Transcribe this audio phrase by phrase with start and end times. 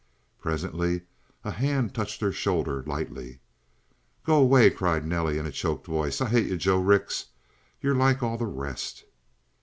[0.39, 1.03] Presently
[1.43, 3.39] a hand touched her shoulder lightly.
[4.25, 6.19] "Go away," cried Nelly in a choked voice.
[6.21, 7.25] "I hate you, Joe Rix.
[7.81, 9.03] You're like all the rest!"